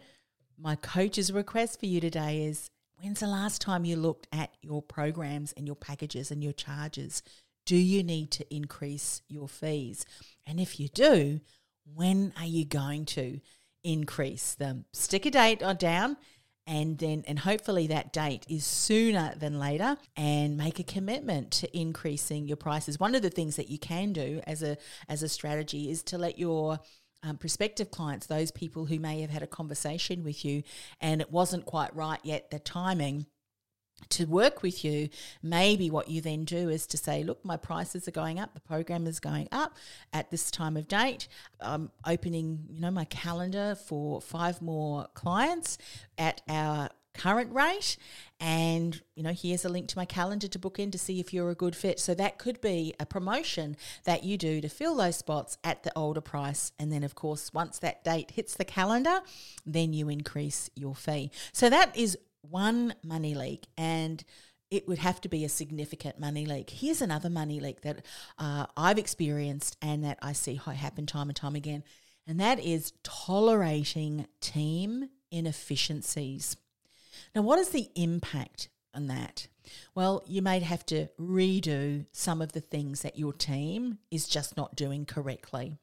[0.58, 4.82] my coach's request for you today is when's the last time you looked at your
[4.82, 7.24] programs and your packages and your charges?
[7.66, 10.06] Do you need to increase your fees?
[10.46, 11.40] And if you do,
[11.86, 13.40] when are you going to
[13.84, 14.86] increase them?
[14.94, 16.18] Stick a date on down
[16.66, 21.78] and then and hopefully that date is sooner than later and make a commitment to
[21.78, 23.00] increasing your prices.
[23.00, 24.78] One of the things that you can do as a
[25.10, 26.80] as a strategy is to let your
[27.24, 30.64] um, prospective clients, those people who may have had a conversation with you
[31.00, 33.26] and it wasn't quite right yet, the timing
[34.10, 35.10] to work with you,
[35.42, 38.60] maybe what you then do is to say, look, my prices are going up, the
[38.60, 39.74] program is going up
[40.12, 41.28] at this time of date.
[41.60, 45.78] I'm opening, you know, my calendar for five more clients
[46.18, 47.96] at our current rate
[48.40, 51.32] and you know here's a link to my calendar to book in to see if
[51.32, 54.96] you're a good fit so that could be a promotion that you do to fill
[54.96, 58.66] those spots at the older price and then of course once that date hits the
[58.66, 59.20] calendar
[59.64, 64.24] then you increase your fee so that is one money leak and
[64.74, 66.72] it would have to be a significant money leak.
[66.72, 68.04] Here's another money leak that
[68.40, 71.84] uh, I've experienced and that I see happen time and time again,
[72.26, 76.58] and that is tolerating team inefficiencies.
[77.36, 79.48] Now, what is the impact on that?
[79.94, 84.58] Well, you may have to redo some of the things that your team is just
[84.58, 85.78] not doing correctly.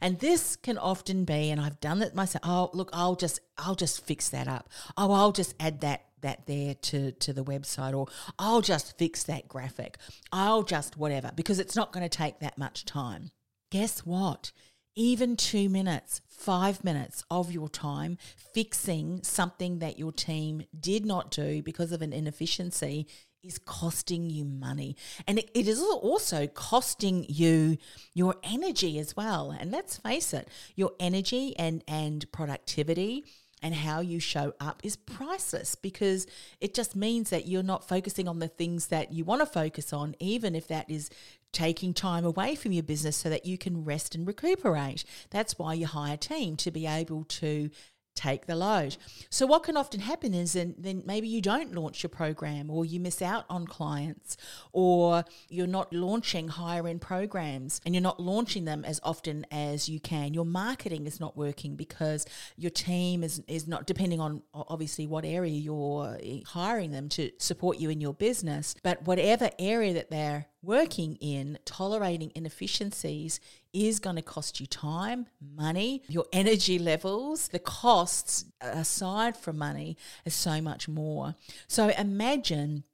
[0.00, 2.42] And this can often be, and I've done it myself.
[2.44, 4.68] Oh, look, I'll just, I'll just fix that up.
[4.96, 8.08] Oh, I'll just add that that there to to the website, or
[8.40, 9.98] I'll just fix that graphic.
[10.32, 13.30] I'll just whatever because it's not going to take that much time.
[13.70, 14.50] Guess what?
[14.98, 18.18] even two minutes, five minutes of your time
[18.52, 23.06] fixing something that your team did not do because of an inefficiency
[23.48, 24.96] is costing you money.
[25.26, 27.78] And it, it is also costing you
[28.14, 29.50] your energy as well.
[29.58, 33.24] And let's face it, your energy and, and productivity
[33.62, 36.26] and how you show up is priceless because
[36.60, 39.92] it just means that you're not focusing on the things that you want to focus
[39.92, 41.10] on, even if that is
[41.52, 45.04] taking time away from your business so that you can rest and recuperate.
[45.30, 47.70] That's why you hire a team to be able to
[48.18, 48.96] take the load.
[49.30, 52.84] So what can often happen is then, then maybe you don't launch your program or
[52.84, 54.36] you miss out on clients
[54.72, 59.88] or you're not launching higher end programs and you're not launching them as often as
[59.88, 60.34] you can.
[60.34, 62.26] Your marketing is not working because
[62.56, 67.30] your team is is not depending on obviously what area you're eh, hiring them to
[67.38, 73.38] support you in your business, but whatever area that they're working in tolerating inefficiencies
[73.86, 77.48] is going to cost you time, money, your energy levels.
[77.48, 81.34] The costs, aside from money, is so much more.
[81.66, 82.84] So imagine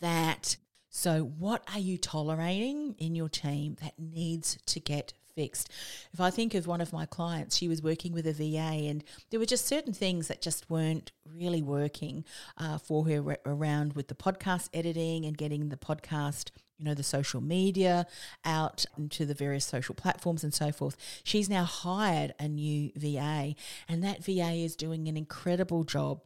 [0.00, 0.56] that.
[0.90, 5.70] So, what are you tolerating in your team that needs to get fixed.
[6.12, 9.04] If I think of one of my clients, she was working with a VA, and
[9.30, 12.24] there were just certain things that just weren't really working
[12.56, 17.02] uh, for her around with the podcast editing and getting the podcast you know, the
[17.02, 18.06] social media
[18.44, 20.96] out into the various social platforms and so forth.
[21.24, 23.54] She's now hired a new VA,
[23.88, 26.20] and that VA is doing an incredible job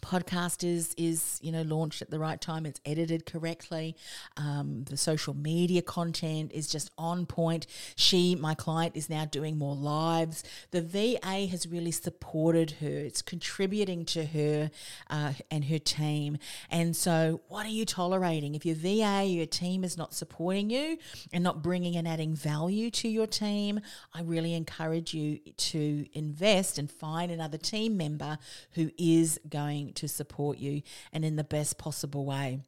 [0.00, 2.66] podcast is is you know launched at the right time.
[2.66, 3.96] It's edited correctly.
[4.36, 7.66] Um, the social media content is just on point.
[7.96, 10.44] She my client is now doing more lives.
[10.70, 12.88] The va has really supported her.
[12.88, 14.70] It's contributing to her
[15.10, 16.38] uh, and her team.
[16.70, 18.54] And so what are you tolerating?
[18.54, 20.98] If your va your team is not supporting you
[21.32, 23.80] and not bringing and adding value to your team
[24.14, 28.38] i really encourage you to invest and find another team member
[28.72, 32.60] who is going to support you and in the best possible way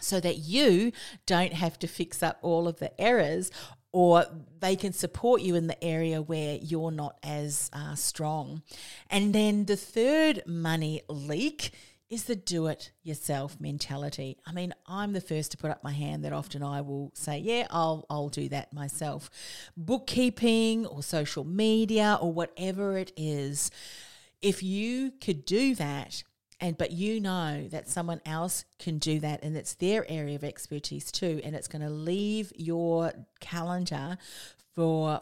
[0.00, 0.92] so that you
[1.26, 3.50] don't have to fix up all of the errors
[3.92, 4.24] or
[4.60, 8.62] they can support you in the area where you're not as uh, strong.
[9.10, 11.72] And then the third money leak
[12.08, 14.38] is the do it yourself mentality.
[14.46, 17.38] I mean, I'm the first to put up my hand that often I will say,
[17.38, 19.30] yeah, I'll I'll do that myself.
[19.76, 23.70] Bookkeeping or social media or whatever it is,
[24.42, 26.22] if you could do that
[26.62, 30.44] and but you know that someone else can do that and it's their area of
[30.44, 34.16] expertise too and it's going to leave your calendar
[34.74, 35.20] for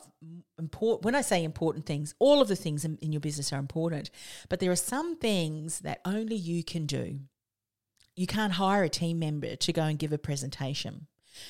[0.58, 3.58] important when i say important things all of the things in, in your business are
[3.58, 4.10] important
[4.48, 7.20] but there are some things that only you can do.
[8.16, 11.06] You can't hire a team member to go and give a presentation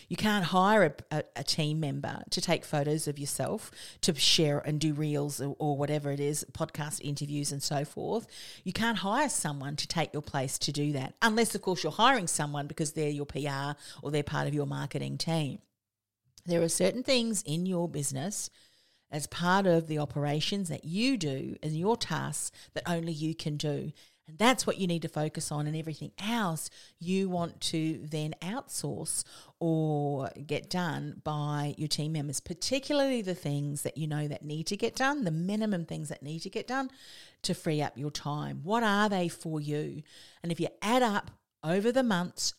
[0.08, 3.70] you can't hire a, a, a, team member to take photos of yourself,
[4.02, 8.26] to share and do reels or, or, whatever it is, podcast interviews and so forth.
[8.64, 11.92] You can't hire someone to take your place to do that, unless, of course, you're
[11.92, 15.58] hiring someone because they're your PR or they're part of your marketing team.
[16.46, 18.50] There are certain things in your business
[19.10, 23.56] as part of the operations that you do and your tasks that only you can
[23.56, 23.92] do.
[24.30, 26.70] And that's what you need to focus on, and everything else
[27.00, 29.24] you want to then outsource
[29.58, 34.68] or get done by your team members, particularly the things that you know that need
[34.68, 36.90] to get done, the minimum things that need to get done
[37.42, 38.60] to free up your time.
[38.62, 40.02] What are they for you?
[40.44, 41.32] And if you add up
[41.64, 42.54] over the months,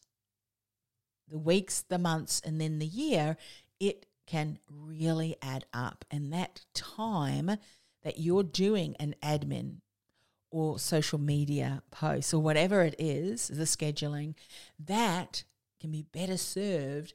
[1.29, 3.37] the weeks, the months, and then the year,
[3.79, 6.03] it can really add up.
[6.11, 7.57] And that time
[8.03, 9.77] that you're doing an admin
[10.51, 14.35] or social media posts or whatever it is, the scheduling,
[14.79, 15.43] that
[15.79, 17.13] can be better served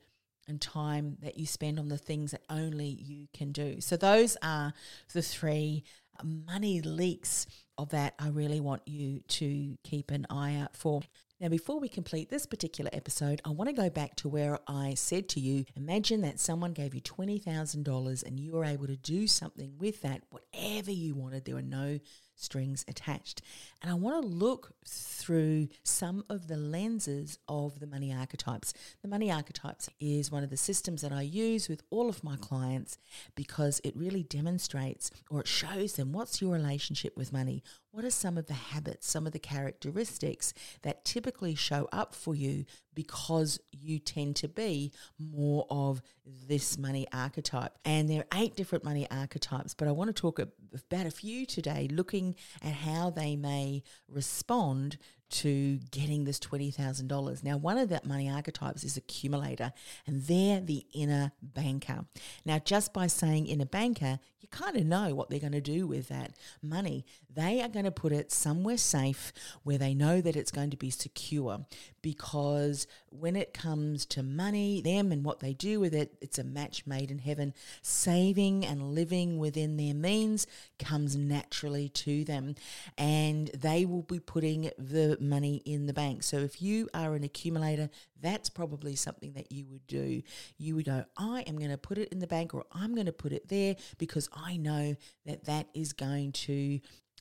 [0.48, 3.80] and time that you spend on the things that only you can do.
[3.80, 4.72] So those are
[5.12, 5.84] the three
[6.18, 7.46] uh, money leaks
[7.78, 11.02] of that I really want you to keep an eye out for.
[11.38, 14.94] Now, before we complete this particular episode, I want to go back to where I
[14.94, 19.26] said to you imagine that someone gave you $20,000 and you were able to do
[19.26, 21.44] something with that, whatever you wanted.
[21.44, 21.98] There were no
[22.36, 23.42] strings attached.
[23.82, 28.72] And I want to look through some of the lenses of the money archetypes.
[29.02, 32.36] The money archetypes is one of the systems that I use with all of my
[32.36, 32.98] clients
[33.34, 37.62] because it really demonstrates or it shows them what's your relationship with money.
[37.90, 42.34] What are some of the habits, some of the characteristics that typically show up for
[42.34, 42.66] you
[42.96, 44.90] because you tend to be
[45.20, 46.02] more of
[46.48, 47.78] this money archetype?
[47.84, 51.46] And there are eight different money archetypes, but I want to talk about a few
[51.46, 57.44] today, looking at how they may respond to getting this $20,000.
[57.44, 59.72] Now, one of that money archetypes is accumulator,
[60.06, 62.04] and they're the inner banker.
[62.44, 65.86] Now, just by saying inner banker, you kind of know what they're going to do
[65.86, 67.04] with that money.
[67.34, 70.76] They are going to put it somewhere safe where they know that it's going to
[70.76, 71.66] be secure
[72.00, 76.44] because when it comes to money, them and what they do with it, it's a
[76.44, 77.52] match made in heaven.
[77.82, 80.46] Saving and living within their means
[80.78, 82.54] comes naturally to them,
[82.96, 86.22] and they will be putting the money in the bank.
[86.22, 87.90] So if you are an accumulator,
[88.20, 90.22] that's probably something that you would do.
[90.58, 93.06] You would go, I am going to put it in the bank or I'm going
[93.06, 96.80] to put it there because I know that that is going to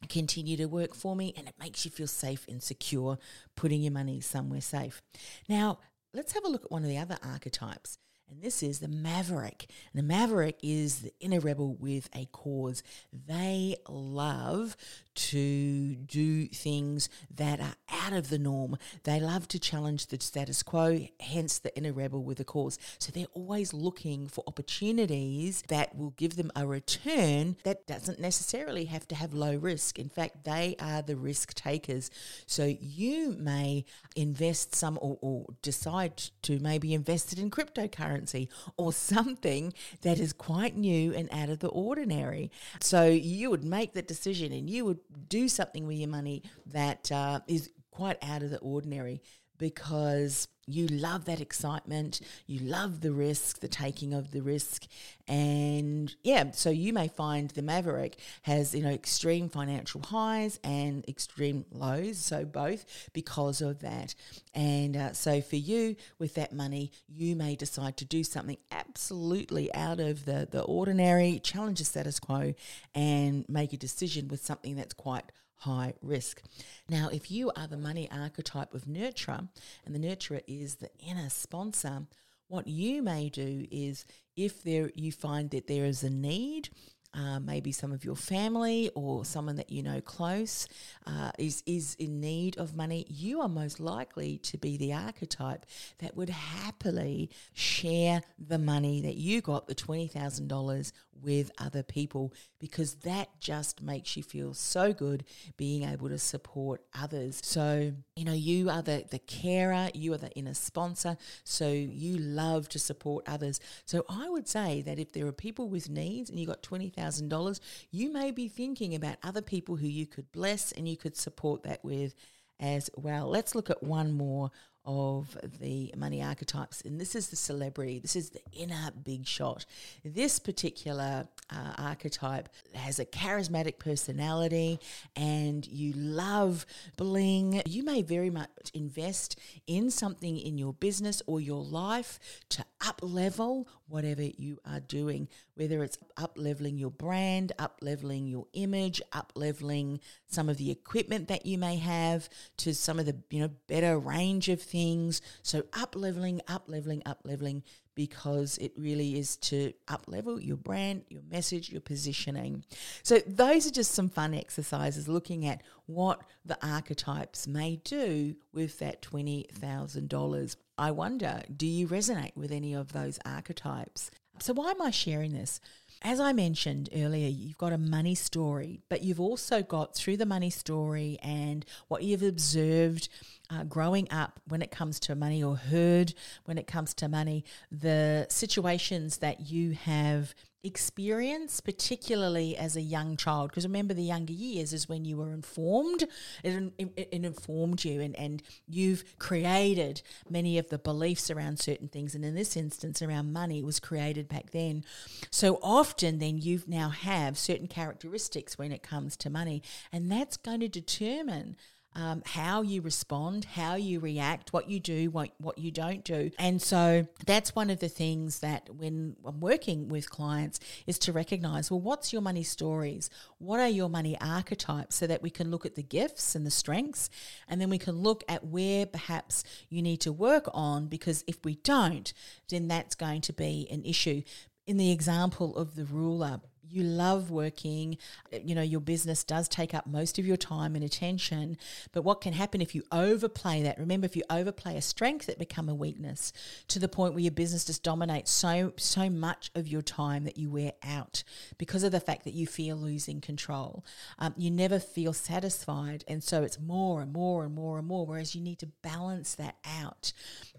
[0.09, 3.17] continue to work for me and it makes you feel safe and secure
[3.55, 5.01] putting your money somewhere safe.
[5.47, 5.79] Now,
[6.13, 7.97] let's have a look at one of the other archetypes.
[8.29, 9.67] And this is the maverick.
[9.93, 12.81] And the maverick is the inner rebel with a cause.
[13.13, 14.75] They love
[15.15, 18.77] to do things that are out of the norm.
[19.03, 22.77] They love to challenge the status quo, hence the inner rebel with a cause.
[22.99, 28.85] So they're always looking for opportunities that will give them a return that doesn't necessarily
[28.85, 29.99] have to have low risk.
[29.99, 32.11] In fact, they are the risk takers.
[32.45, 33.85] So you may
[34.15, 40.33] invest some or, or decide to maybe invest it in cryptocurrency or something that is
[40.33, 42.51] quite new and out of the ordinary.
[42.79, 47.11] So you would make that decision and you would do something with your money that
[47.11, 49.21] uh, is quite out of the ordinary
[49.57, 54.85] because you love that excitement, you love the risk, the taking of the risk,
[55.27, 61.07] and yeah, so you may find the Maverick has you know extreme financial highs and
[61.07, 64.15] extreme lows, so both because of that.
[64.53, 69.73] And uh, so for you, with that money, you may decide to do something absolutely
[69.73, 72.53] out of the the ordinary, challenge the status quo,
[72.93, 75.31] and make a decision with something that's quite
[75.65, 76.41] high risk.
[76.87, 79.47] Now, if you are the money archetype of nurturer,
[79.85, 82.07] and the nurturer is the inner sponsor,
[82.47, 84.05] what you may do is
[84.35, 86.69] if there you find that there is a need
[87.15, 90.67] uh, maybe some of your family or someone that you know close
[91.07, 95.65] uh, is is in need of money, you are most likely to be the archetype
[95.99, 100.91] that would happily share the money that you got, the twenty thousand dollars,
[101.21, 105.23] with other people because that just makes you feel so good
[105.57, 107.39] being able to support others.
[107.43, 112.17] So, you know, you are the, the carer, you are the inner sponsor, so you
[112.17, 113.59] love to support others.
[113.85, 117.59] So I would say that if there are people with needs and you got $20,000,
[117.91, 121.63] you may be thinking about other people who you could bless and you could support
[121.63, 122.15] that with
[122.59, 123.27] as well.
[123.27, 124.51] Let's look at one more
[124.85, 126.81] of the money archetypes.
[126.81, 129.65] And this is the celebrity, this is the inner big shot.
[130.03, 134.79] This particular uh, archetype has a charismatic personality
[135.15, 136.65] and you love
[136.97, 137.61] bling.
[137.65, 142.19] You may very much invest in something in your business or your life
[142.49, 148.27] to up level whatever you are doing, whether it's up leveling your brand, up leveling
[148.27, 153.05] your image, up leveling some of the equipment that you may have to some of
[153.05, 155.21] the you know better range of things.
[155.41, 157.63] So up leveling, up leveling, up leveling
[157.95, 162.63] because it really is to up level your brand, your message, your positioning.
[163.03, 168.79] So, those are just some fun exercises looking at what the archetypes may do with
[168.79, 170.55] that $20,000.
[170.77, 174.11] I wonder, do you resonate with any of those archetypes?
[174.39, 175.61] So, why am I sharing this?
[176.01, 180.25] As I mentioned earlier, you've got a money story, but you've also got through the
[180.25, 183.07] money story and what you've observed
[183.49, 186.13] uh, growing up when it comes to money or heard
[186.43, 193.15] when it comes to money, the situations that you have experience, particularly as a young
[193.17, 196.05] child, because remember the younger years is when you were informed,
[196.43, 201.87] it, it, it, informed you, and, and you've created many of the beliefs around certain
[201.87, 202.15] things.
[202.15, 204.83] And in this instance, around money, was created back then.
[205.31, 209.61] So often, then you now have certain characteristics when it comes to money,
[209.91, 211.55] and that's going to determine
[211.95, 216.31] um, how you respond, how you react, what you do, what, what you don't do.
[216.37, 221.13] And so that's one of the things that when I'm working with clients is to
[221.13, 223.09] recognize well, what's your money stories?
[223.37, 226.51] What are your money archetypes so that we can look at the gifts and the
[226.51, 227.09] strengths
[227.47, 231.37] and then we can look at where perhaps you need to work on because if
[231.43, 232.13] we don't,
[232.49, 234.21] then that's going to be an issue
[234.67, 237.97] in the example of the ruler, you love working,
[238.43, 241.57] you know, your business does take up most of your time and attention.
[241.91, 243.79] But what can happen if you overplay that?
[243.79, 246.33] Remember, if you overplay a strength, it become a weakness
[246.67, 250.37] to the point where your business just dominates so so much of your time that
[250.37, 251.23] you wear out
[251.57, 253.85] because of the fact that you feel losing control.
[254.19, 258.05] Um, you never feel satisfied, and so it's more and more and more and more.
[258.05, 260.13] Whereas you need to balance that out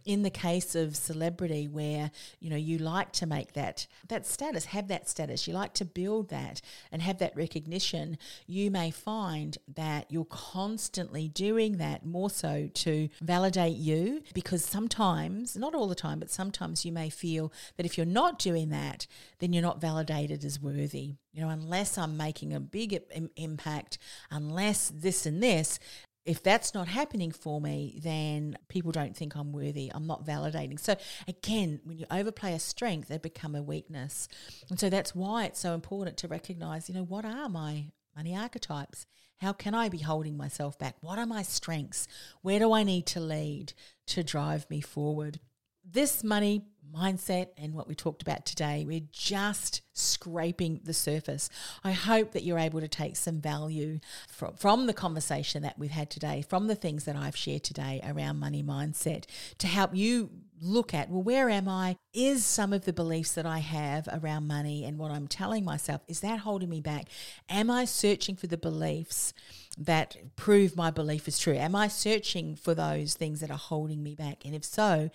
[0.07, 4.67] in the case of celebrity where you know you like to make that that status
[4.67, 9.59] have that status you like to build that and have that recognition you may find
[9.75, 15.95] that you're constantly doing that more so to validate you because sometimes not all the
[15.95, 19.09] time but sometimes you may feel that if you're not doing that
[19.41, 21.17] then you're not validated as worthy.
[21.33, 22.99] You know unless i'm making a big
[23.37, 23.99] impact
[24.31, 25.79] unless this and this
[26.27, 29.91] if that's not happening for me, then people don't think I'm worthy.
[29.95, 30.79] I'm not validating.
[30.79, 30.97] So
[31.29, 34.29] again, when you overplay a strength, they become a weakness.
[34.69, 38.37] And so that's why it's so important to recognize, you know, what are my money
[38.37, 39.07] archetypes?
[39.39, 40.97] How can I be holding myself back?
[41.01, 42.09] What are my strengths?
[42.43, 43.73] Where do I need to lead
[44.09, 45.39] to drive me forward?
[45.89, 46.65] This money
[46.97, 48.85] mindset and what we talked about today.
[48.87, 51.49] We're just scraping the surface.
[51.85, 55.91] I hope that you're able to take some value from, from the conversation that we've
[55.91, 59.25] had today, from the things that I've shared today around money mindset
[59.59, 60.31] to help you
[60.63, 64.47] look at well where am i is some of the beliefs that i have around
[64.47, 67.09] money and what i'm telling myself is that holding me back
[67.51, 69.35] am i searching for the beliefs
[69.77, 74.03] that prove my belief is true am i searching for those things that are holding
[74.03, 75.11] me back and if so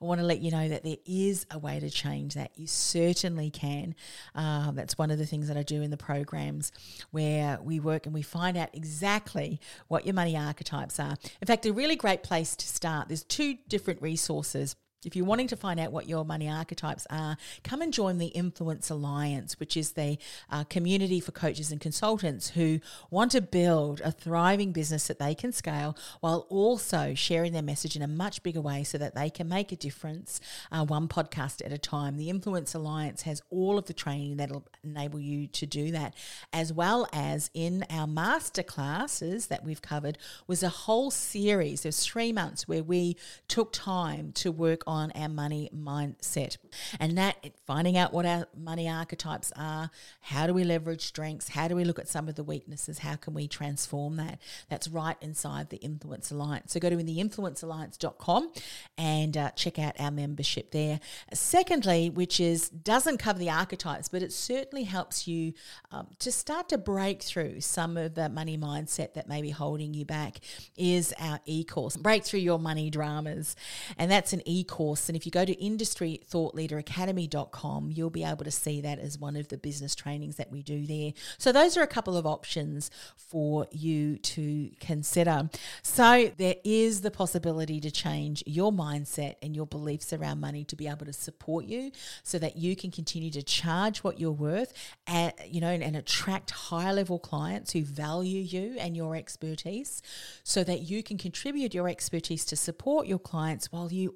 [0.00, 2.50] I want to let you know that there is a way to change that.
[2.54, 3.94] You certainly can.
[4.34, 6.70] Um, that's one of the things that I do in the programs
[7.12, 9.58] where we work and we find out exactly
[9.88, 11.16] what your money archetypes are.
[11.40, 14.76] In fact, a really great place to start, there's two different resources
[15.06, 18.26] if you're wanting to find out what your money archetypes are, come and join the
[18.26, 20.18] Influence Alliance, which is the
[20.50, 25.32] uh, community for coaches and consultants who want to build a thriving business that they
[25.32, 29.30] can scale while also sharing their message in a much bigger way so that they
[29.30, 30.40] can make a difference
[30.72, 32.16] uh, one podcast at a time.
[32.16, 36.14] The Influence Alliance has all of the training that'll enable you to do that,
[36.52, 41.82] as well as in our master classes that we've covered was a whole series.
[41.82, 46.56] There's three months where we took time to work on on our money mindset.
[46.98, 47.36] And that
[47.66, 49.90] finding out what our money archetypes are,
[50.20, 53.16] how do we leverage strengths, how do we look at some of the weaknesses, how
[53.16, 54.40] can we transform that?
[54.68, 56.72] That's right inside the Influence Alliance.
[56.72, 58.52] So go to theinfluencealliance.com
[58.98, 61.00] and uh, check out our membership there.
[61.32, 65.52] Secondly, which is doesn't cover the archetypes, but it certainly helps you
[65.90, 69.94] um, to start to break through some of the money mindset that may be holding
[69.94, 70.38] you back,
[70.76, 73.56] is our e-course, Break Through Your Money Dramas.
[73.98, 74.85] And that's an e-course.
[74.94, 79.48] And if you go to industrythoughtleaderacademy.com, you'll be able to see that as one of
[79.48, 81.12] the business trainings that we do there.
[81.38, 85.50] So those are a couple of options for you to consider.
[85.82, 90.76] So there is the possibility to change your mindset and your beliefs around money to
[90.76, 91.90] be able to support you
[92.22, 94.72] so that you can continue to charge what you're worth
[95.06, 100.02] and you know and, and attract higher level clients who value you and your expertise
[100.44, 104.14] so that you can contribute your expertise to support your clients while you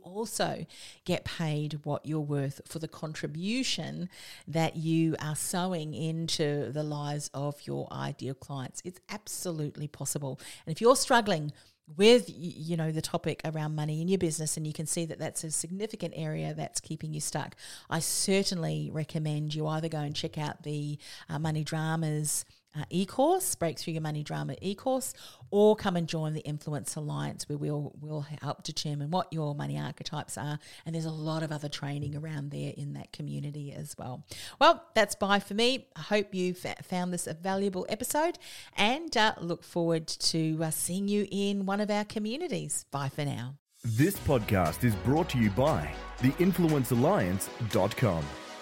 [1.05, 4.09] get paid what you're worth for the contribution
[4.47, 8.83] that you are sowing into the lives of your ideal clients.
[8.85, 10.41] It's absolutely possible.
[10.67, 11.53] And if you're struggling
[11.97, 15.19] with you know the topic around money in your business and you can see that
[15.19, 17.57] that's a significant area that's keeping you stuck
[17.89, 20.99] i certainly recommend you either go and check out the
[21.29, 22.45] uh, money dramas
[22.77, 25.13] uh, e-course, Breakthrough Your Money Drama e-course,
[25.51, 29.79] or come and join the Influence Alliance where we'll, we'll help determine what your money
[29.79, 30.59] archetypes are.
[30.87, 34.25] And there's a lot of other training around there in that community as well.
[34.61, 35.89] Well, that's bye for me.
[35.97, 38.39] I hope you found this a valuable episode
[38.77, 42.85] and uh, look forward to uh, seeing you in one of our communities.
[42.91, 43.57] Bye for now.
[43.83, 45.91] This podcast is brought to you by
[46.21, 48.25] the influence theinfluencealliance.com.